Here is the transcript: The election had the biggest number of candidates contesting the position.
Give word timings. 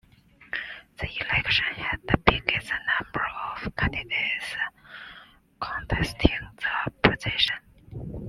The 0.99 1.05
election 1.23 1.75
had 1.75 1.99
the 2.07 2.17
biggest 2.25 2.71
number 2.97 3.23
of 3.63 3.75
candidates 3.75 4.47
contesting 5.59 6.39
the 6.57 6.91
position. 7.07 8.17